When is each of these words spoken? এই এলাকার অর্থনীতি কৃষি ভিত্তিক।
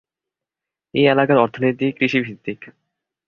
এই 0.93 1.05
এলাকার 1.05 1.37
অর্থনীতি 1.37 1.87
কৃষি 1.91 2.19
ভিত্তিক। 2.19 2.59